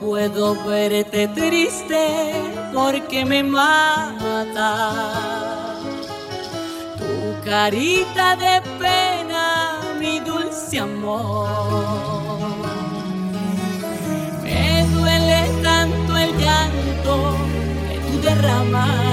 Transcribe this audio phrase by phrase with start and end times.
[0.00, 2.32] puedo verte triste
[2.72, 4.94] porque me mata.
[6.96, 11.48] Tu carita de pena, mi dulce amor.
[14.42, 17.36] Me duele tanto el llanto
[17.88, 19.09] que tú derramas.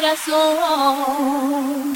[0.00, 1.88] corazón.